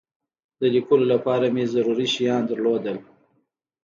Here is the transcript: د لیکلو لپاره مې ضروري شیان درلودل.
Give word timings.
د 0.59 0.61
لیکلو 0.75 1.05
لپاره 1.13 1.45
مې 1.53 1.63
ضروري 1.73 2.07
شیان 2.15 2.43
درلودل. 2.47 2.97